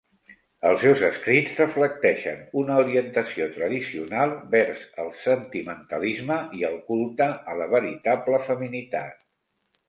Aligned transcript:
Els 0.67 0.79
seus 0.83 1.01
escrits 1.07 1.57
reflecteixen 1.59 2.39
una 2.61 2.77
orientació 2.83 3.47
tradicional 3.57 4.33
vers 4.55 4.87
el 5.05 5.11
sentimentalisme 5.27 6.39
i 6.63 6.67
el 6.71 6.81
culte 6.89 7.29
a 7.53 7.57
la 7.61 7.69
veritable 7.77 8.43
feminitat. 8.49 9.23